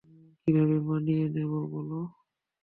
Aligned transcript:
কীভাবে 0.41 0.77
মানিয়ে 0.87 1.25
নেব, 1.35 1.51
বলো? 1.73 1.99